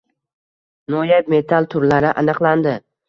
[0.95, 2.75] Noyob metall turlari aniqlandi